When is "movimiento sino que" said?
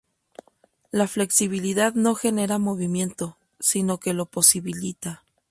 2.57-4.15